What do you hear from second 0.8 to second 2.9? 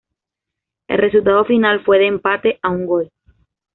El resultado final fue de empate a un